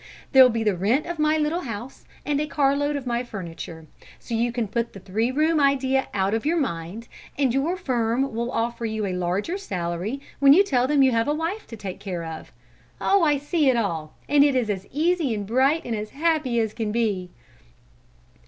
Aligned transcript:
There'll 0.31 0.49
be 0.49 0.63
the 0.63 0.75
rent 0.75 1.05
of 1.05 1.19
my 1.19 1.37
little 1.37 1.59
house 1.61 2.05
and 2.25 2.41
a 2.41 2.47
carload 2.47 2.95
of 2.95 3.05
my 3.05 3.23
furniture, 3.23 3.85
so 4.17 4.33
you 4.33 4.51
can 4.51 4.67
put 4.67 4.93
the 4.93 4.99
three 4.99 5.29
room 5.29 5.59
idea 5.59 6.07
out 6.11 6.33
of 6.33 6.43
your 6.43 6.57
mind, 6.59 7.07
and 7.37 7.53
your 7.53 7.77
firm 7.77 8.33
will 8.33 8.51
offer 8.51 8.83
you 8.83 9.05
a 9.05 9.13
larger 9.13 9.59
salary 9.59 10.19
when 10.39 10.53
you 10.53 10.63
tell 10.63 10.87
them 10.87 11.03
you 11.03 11.11
have 11.11 11.27
a 11.27 11.35
wife 11.35 11.67
to 11.67 11.77
take 11.77 11.99
care 11.99 12.23
of. 12.25 12.51
Oh, 12.99 13.21
I 13.21 13.37
see 13.37 13.69
it 13.69 13.77
all, 13.77 14.15
and 14.27 14.43
it 14.43 14.55
is 14.55 14.71
as 14.71 14.87
easy 14.91 15.35
and 15.35 15.45
bright 15.45 15.85
and 15.85 15.93
happy 16.09 16.59
as 16.59 16.73
can 16.73 16.91
be!" 16.91 17.29